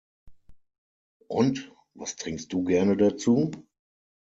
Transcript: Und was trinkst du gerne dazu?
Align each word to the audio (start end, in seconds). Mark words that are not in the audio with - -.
Und 1.27 1.71
was 1.93 2.15
trinkst 2.15 2.51
du 2.51 2.63
gerne 2.63 2.97
dazu? 2.97 3.51